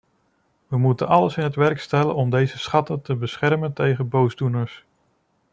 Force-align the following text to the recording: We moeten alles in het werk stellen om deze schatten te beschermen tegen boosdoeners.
We 0.67 0.77
moeten 0.77 1.07
alles 1.07 1.37
in 1.37 1.43
het 1.43 1.55
werk 1.55 1.79
stellen 1.79 2.15
om 2.15 2.29
deze 2.29 2.57
schatten 2.57 3.01
te 3.01 3.15
beschermen 3.15 3.73
tegen 3.73 4.09
boosdoeners. 4.09 4.83